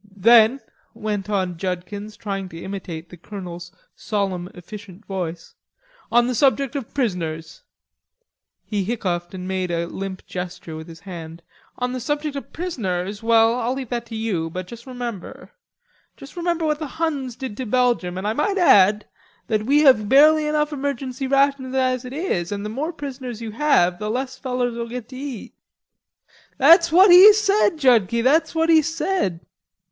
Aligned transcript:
"Then," 0.17 0.61
went 0.95 1.29
on 1.29 1.57
Judkins, 1.57 2.17
trying 2.17 2.49
to 2.49 2.59
imitate 2.59 3.09
the 3.09 3.17
Colonel's 3.17 3.71
solemn 3.95 4.49
efficient 4.55 5.05
voice, 5.05 5.53
"'On 6.11 6.25
the 6.25 6.33
subject 6.33 6.75
of 6.75 6.91
prisoners'" 6.91 7.61
he 8.65 8.83
hiccoughed 8.83 9.35
and 9.35 9.47
made 9.47 9.69
a 9.69 9.85
limp 9.85 10.25
gesture 10.25 10.75
with 10.75 10.87
his 10.87 11.01
hand 11.01 11.43
"'On 11.77 11.91
the 11.91 11.99
subject 11.99 12.35
of 12.35 12.51
prisoners, 12.51 13.21
well, 13.21 13.53
I'll 13.59 13.75
leave 13.75 13.89
that 13.89 14.07
to 14.07 14.15
you, 14.15 14.49
but 14.49 14.65
juss 14.65 14.87
remember... 14.87 15.51
juss 16.17 16.35
remember 16.35 16.65
what 16.65 16.79
the 16.79 16.87
Huns 16.97 17.35
did 17.35 17.55
to 17.57 17.67
Belgium, 17.67 18.17
an' 18.17 18.25
I 18.25 18.33
might 18.33 18.57
add 18.57 19.05
that 19.49 19.67
we 19.67 19.81
have 19.83 20.09
barely 20.09 20.47
enough 20.47 20.73
emergency 20.73 21.27
rations 21.27 21.75
as 21.75 22.05
it 22.05 22.13
is, 22.13 22.51
and 22.51 22.65
the 22.65 22.69
more 22.69 22.91
prisoners 22.91 23.39
you 23.39 23.51
have 23.51 23.99
the 23.99 24.09
less 24.09 24.35
you 24.35 24.41
fellers'll 24.41 24.87
git 24.89 25.09
to 25.09 25.15
eat.'" 25.15 25.53
"That's 26.57 26.91
what 26.91 27.11
he 27.11 27.31
said, 27.33 27.77
Judkie; 27.77 28.23
that's 28.23 28.55
what 28.55 28.69
he 28.69 28.81
said." 28.81 29.41